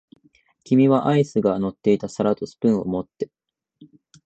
[0.63, 3.29] 君はアイスが乗っていた皿とスプーンを持って、